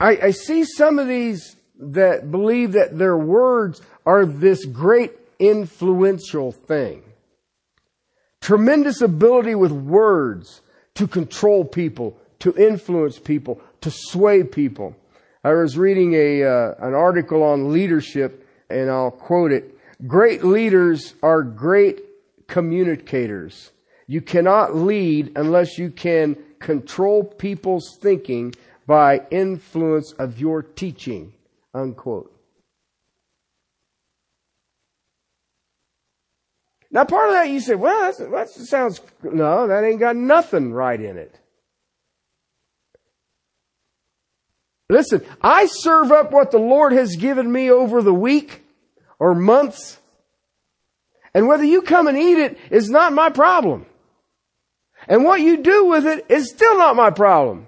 [0.00, 1.56] I, I see some of these
[1.92, 7.02] that believe that their words are this great influential thing.
[8.40, 10.60] Tremendous ability with words
[10.94, 14.94] to control people, to influence people, to sway people.
[15.42, 21.14] I was reading a uh, an article on leadership, and I'll quote it: "Great leaders
[21.22, 22.00] are great
[22.46, 23.72] communicators.
[24.06, 28.54] You cannot lead unless you can control people's thinking
[28.86, 31.32] by influence of your teaching.
[31.74, 32.30] Unquote.
[36.90, 41.00] Now, part of that you say, well, that sounds, no, that ain't got nothing right
[41.00, 41.40] in it.
[44.88, 48.62] Listen, I serve up what the Lord has given me over the week
[49.18, 49.98] or months.
[51.34, 53.86] And whether you come and eat it is not my problem.
[55.08, 57.66] And what you do with it is still not my problem.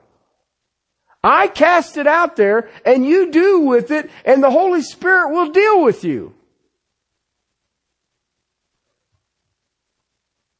[1.23, 5.51] I cast it out there and you do with it and the Holy Spirit will
[5.51, 6.35] deal with you.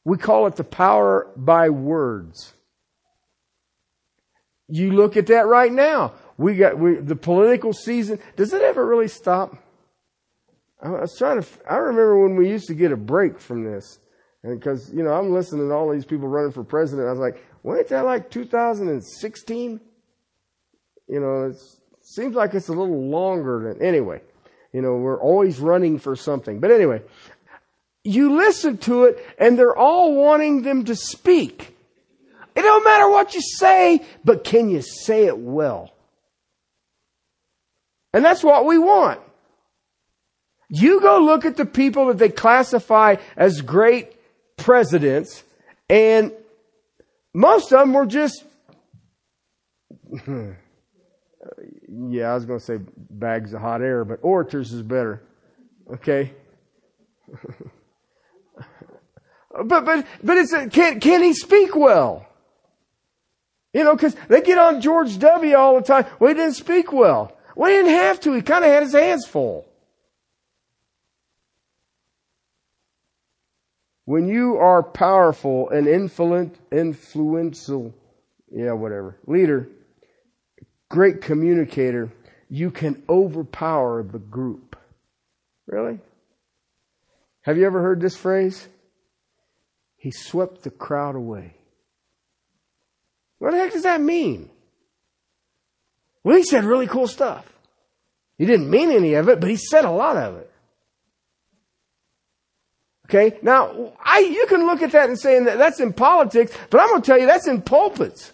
[0.03, 2.53] We call it the power by words.
[4.69, 6.13] You look at that right now.
[6.37, 8.19] We got we, the political season.
[8.35, 9.57] Does it ever really stop?
[10.81, 11.47] I was trying to.
[11.69, 13.99] I remember when we used to get a break from this.
[14.43, 17.07] And because, you know, I'm listening to all these people running for president.
[17.07, 19.81] I was like, wasn't that like 2016?
[21.07, 21.57] You know, it
[22.01, 24.21] seems like it's a little longer than, anyway,
[24.73, 26.59] you know, we're always running for something.
[26.59, 27.01] But anyway,
[28.03, 31.75] you listen to it and they're all wanting them to speak.
[32.55, 35.93] It don't matter what you say, but can you say it well?
[38.13, 39.19] And that's what we want.
[40.69, 44.13] You go look at the people that they classify as great
[44.57, 45.43] presidents,
[45.89, 46.33] and
[47.33, 48.43] most of them were just,
[51.89, 55.23] yeah, I was going to say bags of hot air, but orators is better.
[55.93, 56.33] Okay?
[59.65, 62.25] but, but, but it's, a, can, can he speak well?
[63.73, 65.55] You know, cause they get on George W.
[65.55, 66.05] all the time.
[66.19, 67.37] Well, he didn't speak well.
[67.55, 68.33] Well, he didn't have to.
[68.33, 69.65] He kind of had his hands full.
[74.05, 77.93] When you are powerful and influential,
[78.49, 79.69] yeah, whatever, leader,
[80.89, 82.11] great communicator,
[82.49, 84.75] you can overpower the group.
[85.65, 85.99] Really?
[87.41, 88.67] Have you ever heard this phrase?
[89.97, 91.55] He swept the crowd away.
[93.39, 94.49] What the heck does that mean?
[96.23, 97.45] Well, he said really cool stuff.
[98.37, 100.51] He didn't mean any of it, but he said a lot of it.
[103.05, 103.39] Okay.
[103.41, 106.89] Now, I, you can look at that and say that that's in politics, but I'm
[106.89, 108.33] going to tell you that's in pulpits.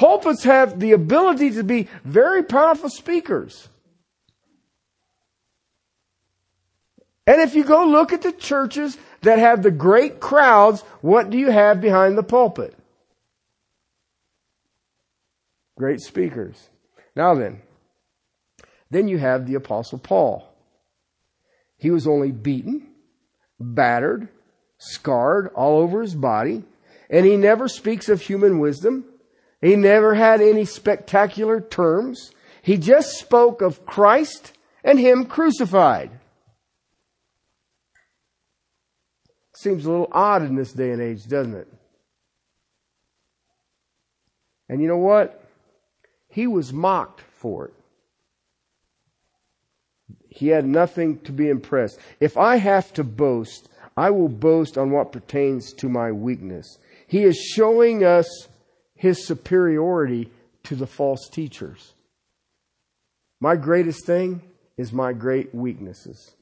[0.00, 3.68] Pulpits have the ability to be very powerful speakers.
[7.26, 11.36] And if you go look at the churches that have the great crowds, what do
[11.36, 12.74] you have behind the pulpit?
[15.76, 16.70] Great speakers.
[17.14, 17.60] Now then,
[18.88, 20.50] then you have the apostle Paul.
[21.76, 22.86] He was only beaten,
[23.60, 24.28] battered,
[24.78, 26.64] scarred all over his body,
[27.10, 29.04] and he never speaks of human wisdom.
[29.60, 32.32] He never had any spectacular terms.
[32.62, 36.10] He just spoke of Christ and Him crucified.
[39.54, 41.68] Seems a little odd in this day and age, doesn't it?
[44.70, 45.44] And you know what?
[46.28, 47.74] He was mocked for it.
[50.30, 51.98] He had nothing to be impressed.
[52.20, 56.78] If I have to boast, I will boast on what pertains to my weakness.
[57.06, 58.48] He is showing us
[59.00, 60.30] his superiority
[60.62, 61.94] to the false teachers.
[63.40, 64.42] My greatest thing
[64.76, 66.34] is my great weaknesses.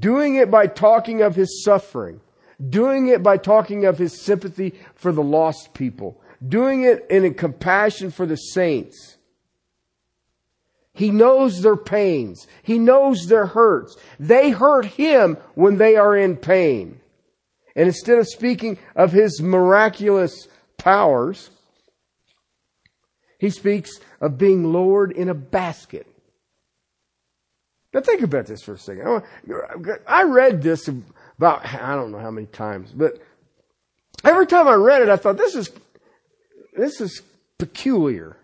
[0.00, 2.20] Doing it by talking of his suffering,
[2.68, 8.10] doing it by talking of his sympathy for the lost people, doing it in compassion
[8.10, 9.18] for the saints.
[10.94, 12.48] He knows their pains.
[12.64, 13.96] He knows their hurts.
[14.18, 17.00] They hurt him when they are in pain.
[17.76, 20.48] And instead of speaking of his miraculous
[20.78, 21.50] powers,
[23.38, 26.06] he speaks of being lowered in a basket.
[27.92, 29.22] Now think about this for a second.
[30.06, 33.18] I read this about, I don't know how many times, but
[34.24, 35.70] every time I read it, I thought this is,
[36.76, 37.22] this is
[37.58, 38.36] peculiar.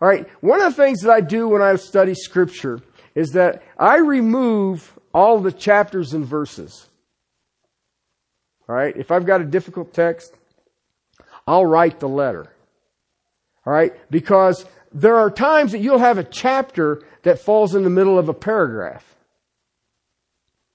[0.00, 0.28] All right.
[0.42, 2.80] One of the things that I do when I study scripture
[3.14, 6.86] is that I remove all the chapters and verses.
[8.68, 8.94] All right.
[8.96, 10.34] If I've got a difficult text,
[11.46, 12.50] I'll write the letter.
[13.64, 13.92] All right?
[14.10, 18.28] Because there are times that you'll have a chapter that falls in the middle of
[18.28, 19.04] a paragraph.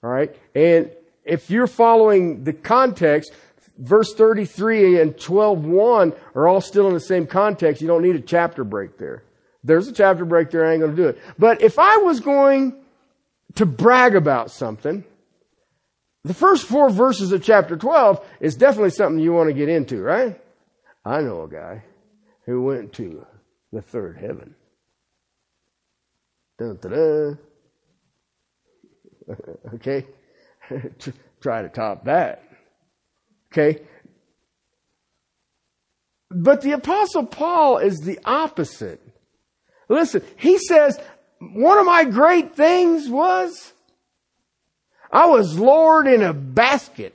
[0.04, 0.36] All right?
[0.56, 0.92] And
[1.24, 3.34] if you're following the context,
[3.78, 7.82] verse 33 and 12:1 are all still in the same context.
[7.82, 9.24] You don't need a chapter break there.
[9.64, 11.20] There's a chapter break there, I ain't going to do it.
[11.38, 12.76] But if I was going
[13.56, 15.04] to brag about something,
[16.24, 20.02] the first four verses of chapter 12 is definitely something you want to get into,
[20.02, 20.40] right?
[21.04, 21.84] I know a guy
[22.46, 23.26] who went to
[23.72, 24.56] the third heaven.
[26.60, 27.40] Dun, dun, dun.
[29.76, 30.06] okay?
[31.42, 32.44] Try to top that.
[33.52, 33.82] Okay?
[36.30, 39.02] But the apostle Paul is the opposite.
[39.90, 40.98] Listen, he says,
[41.40, 43.74] one of my great things was
[45.12, 47.14] I was lowered in a basket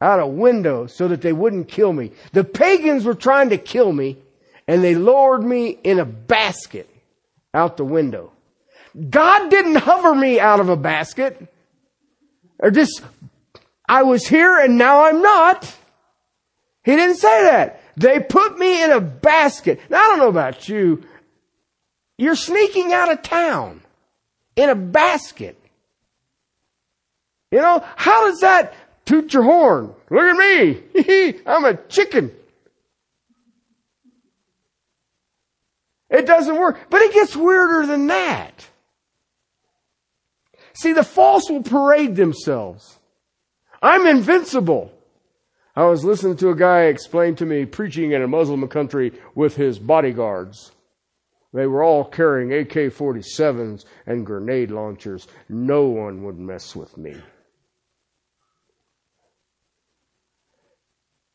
[0.00, 2.12] out a window so that they wouldn't kill me.
[2.32, 4.18] The pagans were trying to kill me
[4.68, 6.88] and they lowered me in a basket
[7.54, 8.32] out the window.
[9.10, 11.46] God didn't hover me out of a basket
[12.58, 13.02] or just,
[13.88, 15.74] I was here and now I'm not.
[16.84, 17.82] He didn't say that.
[17.96, 19.80] They put me in a basket.
[19.88, 21.04] Now I don't know about you.
[22.18, 23.82] You're sneaking out of town
[24.54, 25.58] in a basket.
[27.50, 28.74] You know, how does that
[29.06, 29.94] Toot your horn.
[30.10, 31.40] Look at me.
[31.46, 32.32] I'm a chicken.
[36.10, 36.78] It doesn't work.
[36.90, 38.68] But it gets weirder than that.
[40.74, 42.98] See, the false will parade themselves.
[43.80, 44.92] I'm invincible.
[45.74, 49.56] I was listening to a guy explain to me preaching in a Muslim country with
[49.56, 50.72] his bodyguards.
[51.52, 55.28] They were all carrying AK 47s and grenade launchers.
[55.48, 57.16] No one would mess with me.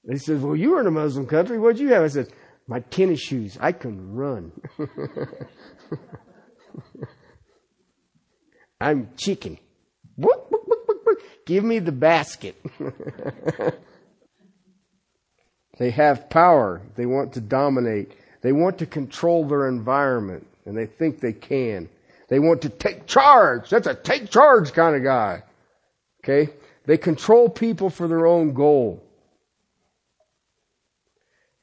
[0.10, 1.60] He says, Well, you were in a Muslim country.
[1.60, 2.04] What'd you have?
[2.04, 2.30] I said,
[2.68, 3.58] My tennis shoes.
[3.60, 4.52] I can run.
[8.82, 9.60] I'm chicken.
[11.46, 12.56] Give me the basket.
[15.80, 16.82] they have power.
[16.96, 18.14] They want to dominate.
[18.42, 21.90] They want to control their environment, and they think they can.
[22.30, 23.70] They want to take charge.
[23.70, 25.44] That's a take charge kind of guy.
[26.24, 26.54] Okay?
[26.86, 29.04] They control people for their own goal.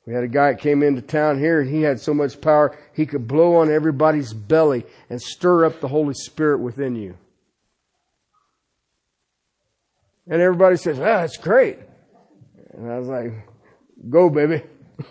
[0.08, 2.74] We had a guy that came into town here and he had so much power
[2.94, 7.18] he could blow on everybody's belly and stir up the Holy Spirit within you.
[10.26, 11.78] And everybody says, ah, that's great.
[12.72, 13.34] And I was like,
[14.08, 14.62] go baby.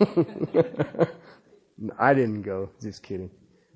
[1.96, 3.30] I didn't go, just kidding.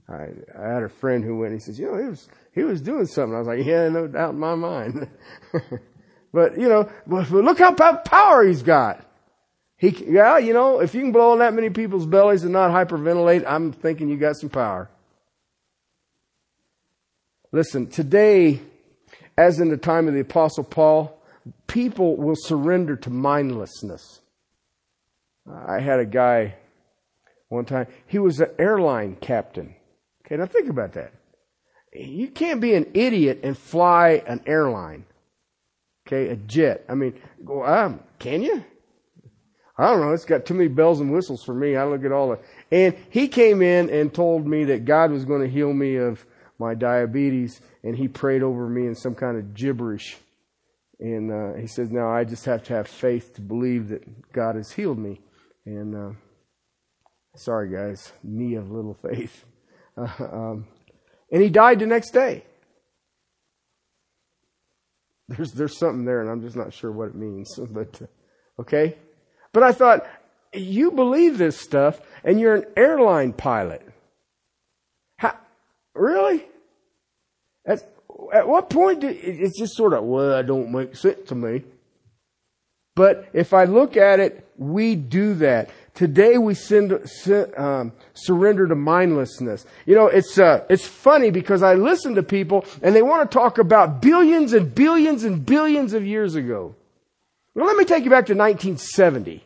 [0.08, 0.26] I,
[0.60, 3.06] I had a friend who went, he says, you know, he was, he was doing
[3.06, 3.36] something.
[3.36, 5.08] I was like, yeah, no doubt in my mind.
[6.32, 9.06] but, you know, but look how power he's got.
[9.82, 12.70] He, yeah, you know, if you can blow on that many people's bellies and not
[12.70, 14.88] hyperventilate, I'm thinking you got some power.
[17.50, 18.60] Listen, today,
[19.36, 21.20] as in the time of the apostle Paul,
[21.66, 24.20] people will surrender to mindlessness.
[25.52, 26.54] I had a guy
[27.48, 29.74] one time, he was an airline captain.
[30.24, 31.12] Okay, now think about that.
[31.92, 35.06] You can't be an idiot and fly an airline.
[36.06, 36.84] Okay, a jet.
[36.88, 37.20] I mean,
[37.64, 38.64] um, can you?
[39.82, 40.12] I don't know.
[40.12, 41.74] It's got too many bells and whistles for me.
[41.74, 42.38] I look at all the.
[42.70, 46.24] And he came in and told me that God was going to heal me of
[46.56, 50.16] my diabetes, and he prayed over me in some kind of gibberish.
[51.00, 54.54] And uh, he says, "Now I just have to have faith to believe that God
[54.54, 55.20] has healed me."
[55.66, 56.16] And uh,
[57.34, 59.44] sorry, guys, me of little faith.
[59.94, 60.66] Uh, um,
[61.30, 62.46] and he died the next day.
[65.28, 67.58] There's there's something there, and I'm just not sure what it means.
[67.70, 68.06] But uh,
[68.62, 68.96] okay.
[69.52, 70.06] But I thought,
[70.52, 73.86] you believe this stuff and you're an airline pilot.
[75.18, 75.36] How,
[75.94, 76.44] really?
[77.64, 77.88] At,
[78.32, 81.64] at what point it's just sort of, well, that don't make sense to me.
[82.94, 85.70] But if I look at it, we do that.
[85.94, 86.92] Today we send,
[87.56, 89.64] um, surrender to mindlessness.
[89.86, 93.34] You know, it's uh, it's funny because I listen to people and they want to
[93.34, 96.74] talk about billions and billions and billions of years ago.
[97.54, 99.44] Well, let me take you back to 1970.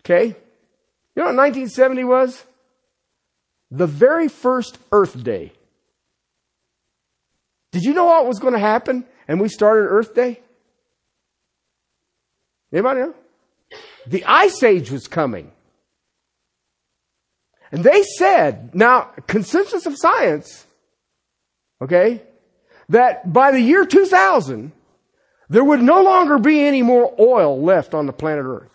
[0.00, 0.26] Okay?
[0.26, 2.44] You know what 1970 was?
[3.70, 5.52] The very first Earth Day.
[7.72, 9.04] Did you know what was going to happen?
[9.26, 10.40] And we started Earth Day?
[12.72, 13.14] Anybody know?
[14.06, 15.50] The Ice Age was coming.
[17.72, 20.64] And they said, now, consensus of science,
[21.82, 22.22] okay,
[22.88, 24.70] that by the year 2000,
[25.48, 28.70] there would no longer be any more oil left on the planet Earth.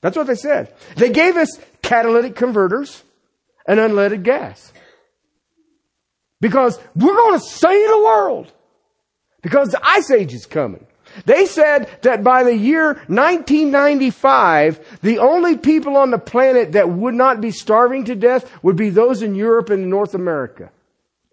[0.00, 0.72] That's what they said.
[0.96, 3.02] They gave us catalytic converters
[3.66, 4.72] and unleaded gas.
[6.40, 8.50] Because we're going to save the world.
[9.42, 10.86] Because the ice age is coming.
[11.26, 17.14] They said that by the year 1995, the only people on the planet that would
[17.14, 20.70] not be starving to death would be those in Europe and North America.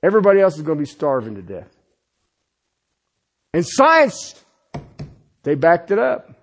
[0.03, 1.76] Everybody else is going to be starving to death.
[3.53, 4.43] And science,
[5.43, 6.33] they backed it up.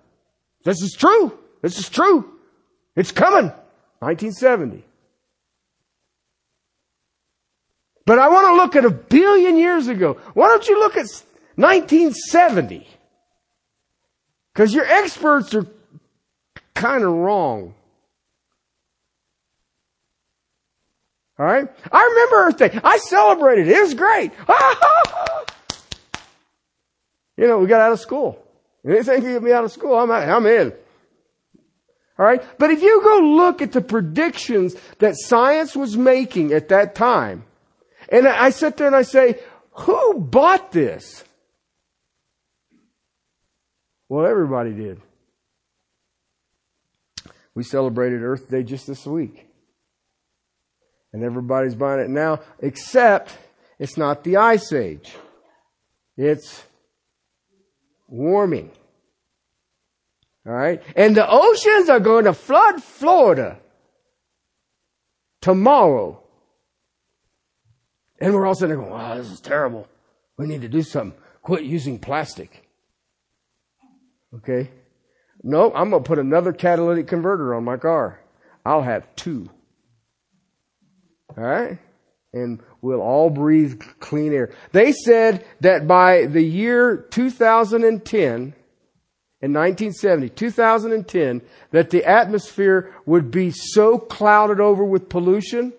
[0.63, 1.37] This is true.
[1.61, 2.31] This is true.
[2.95, 3.51] It's coming.
[3.99, 4.83] 1970.
[8.05, 10.17] But I want to look at a billion years ago.
[10.33, 11.07] Why don't you look at
[11.55, 12.87] 1970?
[14.53, 15.65] Because your experts are
[16.75, 17.73] kind of wrong.
[21.37, 21.67] All right?
[21.91, 22.79] I remember Earth Day.
[22.83, 23.67] I celebrated.
[23.67, 24.31] It was great.
[27.37, 28.41] you know, we got out of school.
[28.85, 30.73] Anything can get me out of school, I'm, I'm in.
[32.17, 32.41] All right?
[32.57, 37.43] But if you go look at the predictions that science was making at that time,
[38.09, 39.39] and I sit there and I say,
[39.71, 41.23] who bought this?
[44.07, 45.01] Well, everybody did.
[47.55, 49.47] We celebrated Earth Day just this week.
[51.11, 53.37] And everybody's buying it now, except
[53.79, 55.15] it's not the ice age.
[56.17, 56.63] It's
[58.07, 58.71] warming.
[60.45, 60.81] All right.
[60.95, 63.59] And the oceans are going to flood Florida
[65.41, 66.21] tomorrow.
[68.19, 69.87] And we're all sitting there going, wow, this is terrible.
[70.37, 71.19] We need to do something.
[71.41, 72.67] Quit using plastic.
[74.33, 74.71] Okay?
[75.43, 78.19] No, I'm going to put another catalytic converter on my car.
[78.65, 79.49] I'll have two.
[81.37, 81.77] All right?
[82.35, 84.53] And we'll all breathe clean air.
[84.73, 88.53] They said that by the year 2010,
[89.41, 95.71] in 1970, 2010, that the atmosphere would be so clouded over with pollution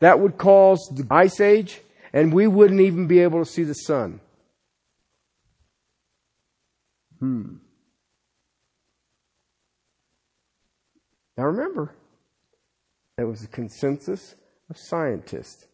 [0.00, 1.80] that would cause the ice age
[2.12, 4.20] and we wouldn't even be able to see the sun.
[7.18, 7.56] Hmm.
[11.36, 11.94] Now remember,
[13.16, 14.34] it was a consensus
[14.68, 15.66] of scientists.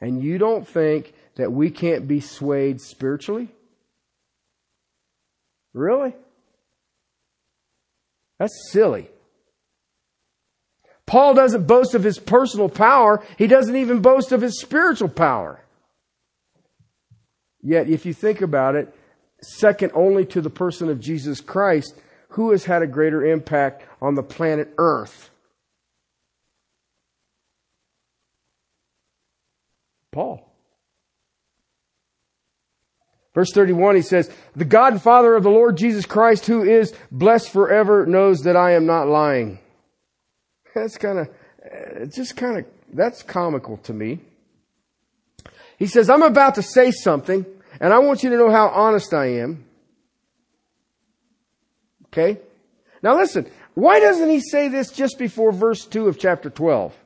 [0.00, 3.48] And you don't think that we can't be swayed spiritually?
[5.72, 6.14] Really?
[8.38, 9.08] That's silly.
[11.06, 13.24] Paul doesn't boast of his personal power.
[13.38, 15.60] He doesn't even boast of his spiritual power.
[17.62, 18.94] Yet, if you think about it,
[19.42, 21.94] second only to the person of Jesus Christ,
[22.30, 25.30] who has had a greater impact on the planet Earth?
[30.16, 30.50] Paul.
[33.34, 36.94] Verse 31, he says, The God and Father of the Lord Jesus Christ, who is
[37.12, 39.58] blessed forever, knows that I am not lying.
[40.74, 41.28] That's kind of,
[41.62, 42.64] eh, it's just kind of,
[42.94, 44.20] that's comical to me.
[45.78, 47.44] He says, I'm about to say something,
[47.78, 49.66] and I want you to know how honest I am.
[52.06, 52.40] Okay?
[53.02, 56.96] Now listen, why doesn't he say this just before verse 2 of chapter 12?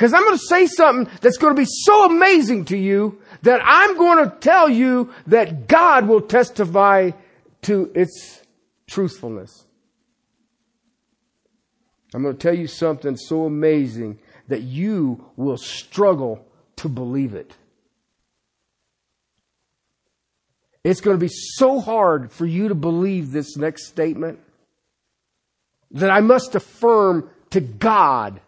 [0.00, 3.60] Because I'm going to say something that's going to be so amazing to you that
[3.62, 7.10] I'm going to tell you that God will testify
[7.64, 8.40] to its
[8.86, 9.66] truthfulness.
[12.14, 16.46] I'm going to tell you something so amazing that you will struggle
[16.76, 17.54] to believe it.
[20.82, 24.38] It's going to be so hard for you to believe this next statement
[25.90, 28.40] that I must affirm to God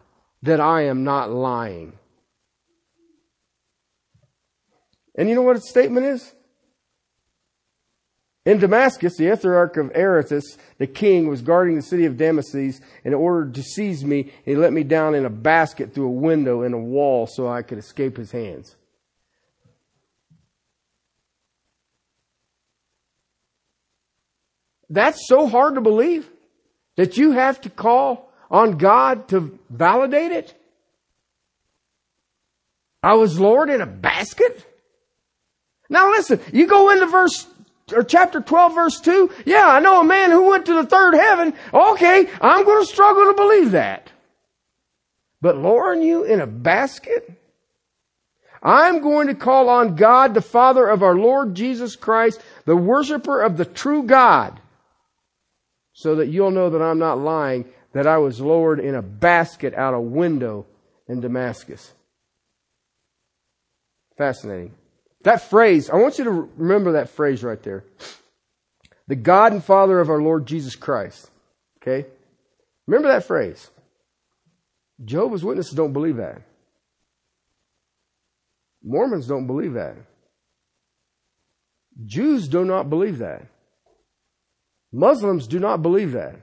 [0.42, 1.98] that I am not lying.
[5.14, 6.34] And you know what its statement is?
[8.44, 13.14] In Damascus, the Ethnarch of Aretas, the king, was guarding the city of Damascus in
[13.14, 14.32] order to seize me.
[14.44, 17.62] He let me down in a basket through a window in a wall so I
[17.62, 18.74] could escape his hands.
[24.90, 26.28] That's so hard to believe
[26.96, 30.54] that you have to call on God to validate it.
[33.02, 34.64] I was Lord in a basket.
[35.88, 37.46] Now listen, you go into verse
[37.92, 39.30] or chapter 12 verse 2.
[39.46, 41.54] Yeah, I know a man who went to the third heaven.
[41.74, 44.12] Okay, I'm going to struggle to believe that.
[45.40, 47.38] But lowering you in a basket?
[48.62, 53.42] I'm going to call on God, the Father of our Lord Jesus Christ, the worshiper
[53.42, 54.60] of the true God,
[55.92, 59.74] so that you'll know that I'm not lying, that I was lowered in a basket
[59.74, 60.66] out a window
[61.08, 61.92] in Damascus.
[64.16, 64.74] Fascinating.
[65.24, 67.84] That phrase, I want you to remember that phrase right there.
[69.08, 71.30] The God and Father of our Lord Jesus Christ.
[71.80, 72.06] Okay?
[72.86, 73.70] Remember that phrase.
[75.04, 76.42] Jehovah's Witnesses don't believe that.
[78.82, 79.96] Mormons don't believe that.
[82.04, 83.46] Jews do not believe that.
[84.92, 86.36] Muslims do not believe that.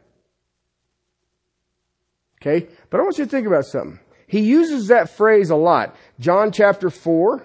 [2.42, 2.68] Okay?
[2.90, 4.00] But I want you to think about something.
[4.28, 5.96] He uses that phrase a lot.
[6.20, 7.44] John chapter 4,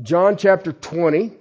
[0.00, 1.32] John chapter 20,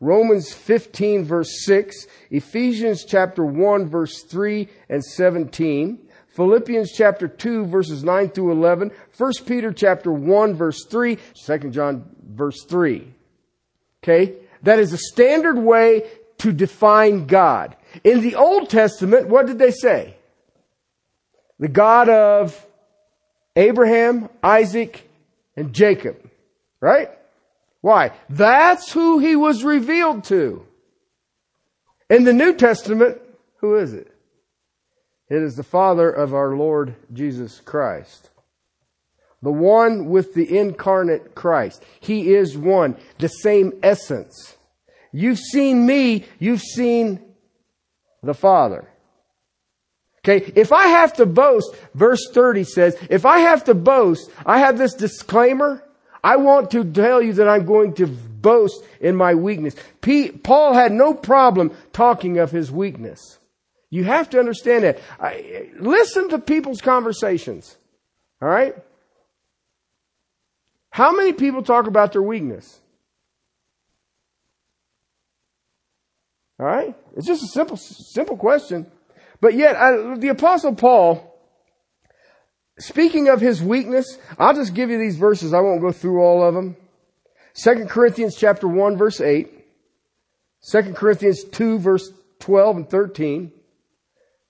[0.00, 8.02] Romans 15 verse 6, Ephesians chapter 1 verse 3 and 17, Philippians chapter 2 verses
[8.02, 13.06] 9 through 11, 1 Peter chapter 1 verse 3, 2 John verse 3.
[14.02, 14.34] Okay?
[14.62, 17.76] That is a standard way to define God.
[18.02, 20.16] In the Old Testament, what did they say?
[21.58, 22.66] The God of
[23.56, 25.08] Abraham, Isaac,
[25.56, 26.16] and Jacob.
[26.80, 27.10] Right?
[27.80, 28.12] Why?
[28.28, 30.66] That's who he was revealed to.
[32.10, 33.20] In the New Testament,
[33.58, 34.14] who is it?
[35.28, 38.30] It is the Father of our Lord Jesus Christ.
[39.42, 41.82] The one with the incarnate Christ.
[42.00, 44.56] He is one, the same essence.
[45.12, 47.20] You've seen me, you've seen
[48.22, 48.88] the Father.
[50.26, 54.58] Okay, if I have to boast, verse 30 says, if I have to boast, I
[54.58, 55.84] have this disclaimer
[56.24, 59.76] I want to tell you that I'm going to boast in my weakness.
[60.42, 63.38] Paul had no problem talking of his weakness.
[63.90, 65.00] You have to understand that.
[65.20, 67.76] I, listen to people's conversations.
[68.40, 68.74] All right?
[70.88, 72.80] How many people talk about their weakness?
[76.58, 76.96] All right?
[77.16, 78.90] It's just a simple, simple question.
[79.44, 81.30] But yet, I, the apostle Paul,
[82.78, 85.52] Speaking of his weakness, I'll just give you these verses.
[85.52, 86.76] I won't go through all of them.
[87.62, 89.52] 2 Corinthians chapter 1 verse 8.
[90.70, 93.52] 2 Corinthians 2 verse 12 and 13.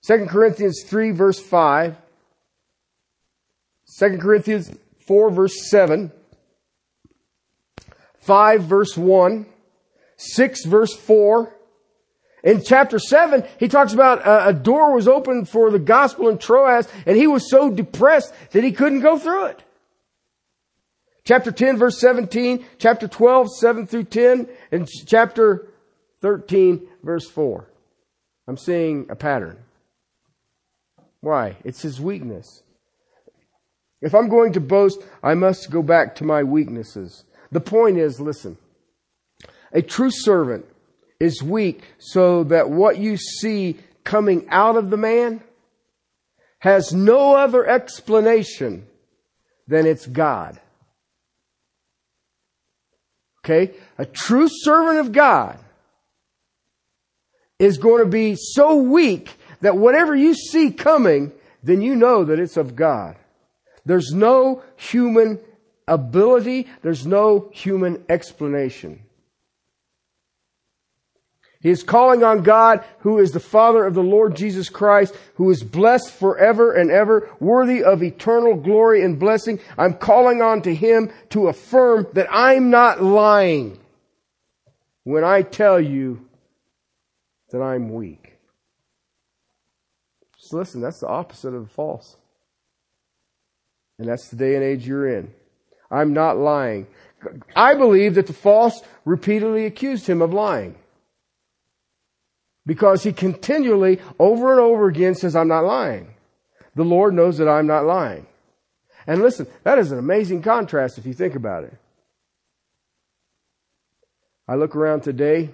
[0.07, 1.97] 2 Corinthians 3 verse 5.
[3.99, 4.71] 2 Corinthians
[5.05, 6.09] 4 verse 7.
[8.21, 9.45] 5 verse 1.
[10.15, 11.53] 6 verse 4.
[12.45, 16.37] In chapter 7, he talks about a, a door was opened for the gospel in
[16.37, 19.63] Troas, and he was so depressed that he couldn't go through it.
[21.23, 25.67] Chapter 10, verse 17, chapter 12, 7 through 10, and chapter
[26.21, 27.67] 13, verse 4.
[28.47, 29.57] I'm seeing a pattern.
[31.21, 31.57] Why?
[31.63, 32.61] It's his weakness.
[34.01, 37.23] If I'm going to boast, I must go back to my weaknesses.
[37.51, 38.59] The point is, listen,
[39.71, 40.67] a true servant
[41.19, 45.41] is weak so that what you see coming out of the man
[46.59, 48.87] has no other explanation
[49.67, 50.59] than it's God.
[53.43, 53.75] Okay?
[53.97, 55.59] A true servant of God
[57.59, 61.31] is going to be so weak that whatever you see coming,
[61.63, 63.15] then you know that it's of God.
[63.85, 65.39] There's no human
[65.87, 66.67] ability.
[66.81, 69.04] There's no human explanation.
[71.65, 75.49] He is calling on God, who is the Father of the Lord Jesus Christ, who
[75.49, 79.59] is blessed forever and ever, worthy of eternal glory and blessing.
[79.75, 83.79] I'm calling on to Him to affirm that I'm not lying
[85.05, 86.29] when I tell you
[87.49, 88.37] that I'm weak.
[90.37, 92.15] Just listen, that's the opposite of false.
[93.97, 95.33] And that's the day and age you're in.
[95.89, 96.85] I'm not lying.
[97.55, 100.75] I believe that the false repeatedly accused him of lying
[102.65, 106.13] because he continually, over and over again, says, I'm not lying.
[106.75, 108.25] The Lord knows that I'm not lying.
[109.07, 111.77] And listen, that is an amazing contrast if you think about it.
[114.47, 115.49] I look around today,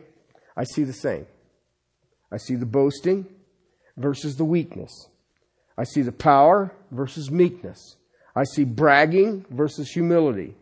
[0.56, 1.26] I see the same.
[2.32, 3.26] I see the boasting
[3.98, 5.08] versus the weakness.
[5.78, 7.98] I see the power versus meekness.
[8.36, 10.56] I see bragging versus humility.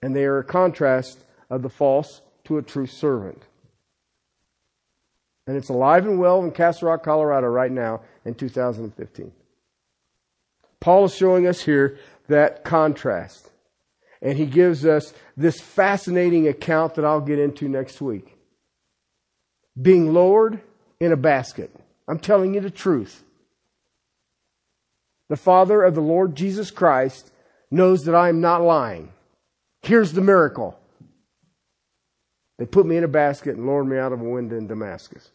[0.00, 1.18] And they are a contrast
[1.50, 3.42] of the false to a true servant.
[5.46, 9.32] And it's alive and well in Castle Rock, Colorado right now in 2015.
[10.80, 13.50] Paul is showing us here that contrast.
[14.20, 18.36] And he gives us this fascinating account that I'll get into next week.
[19.80, 20.60] Being lowered
[21.00, 21.74] in a basket.
[22.06, 23.24] I'm telling you the truth.
[25.28, 27.32] The Father of the Lord Jesus Christ
[27.68, 29.12] knows that I am not lying.
[29.80, 30.78] Here's the miracle.
[32.58, 35.31] They put me in a basket and lowered me out of a window in Damascus.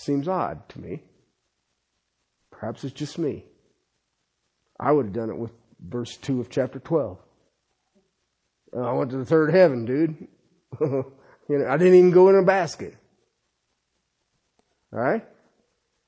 [0.00, 1.02] Seems odd to me.
[2.52, 3.44] Perhaps it's just me.
[4.78, 7.18] I would have done it with verse 2 of chapter 12.
[8.76, 10.28] I went to the third heaven, dude.
[10.80, 11.04] you
[11.48, 12.96] know, I didn't even go in a basket.
[14.92, 15.26] All right?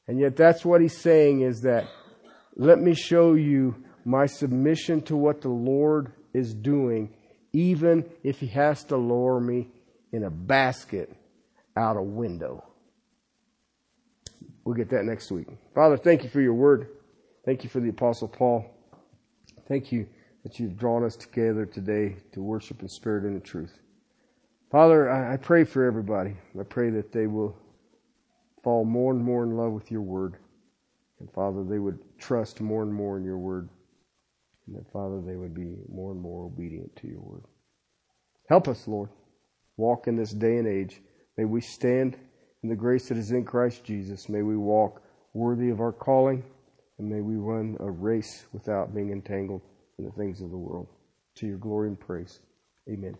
[0.06, 1.88] And yet that's what he's saying is that
[2.54, 3.74] let me show you
[4.04, 7.12] my submission to what the Lord is doing,
[7.52, 9.68] even if he has to lower me
[10.12, 11.12] in a basket
[11.76, 12.69] out a window.
[14.64, 15.48] We'll get that next week.
[15.74, 16.88] Father, thank you for your word.
[17.44, 18.64] Thank you for the Apostle Paul.
[19.66, 20.06] Thank you
[20.42, 23.78] that you've drawn us together today to worship in spirit and in truth.
[24.70, 26.36] Father, I pray for everybody.
[26.58, 27.56] I pray that they will
[28.62, 30.36] fall more and more in love with your word.
[31.18, 33.68] And Father, they would trust more and more in your word.
[34.66, 37.42] And that, Father, they would be more and more obedient to your word.
[38.48, 39.10] Help us, Lord.
[39.76, 41.00] Walk in this day and age.
[41.36, 42.16] May we stand
[42.62, 44.28] in the grace that is in Christ Jesus.
[44.28, 45.02] May we walk
[45.32, 46.42] worthy of our calling,
[46.98, 49.62] and may we run a race without being entangled
[49.98, 50.88] in the things of the world.
[51.36, 52.40] To your glory and praise.
[52.88, 53.16] Amen.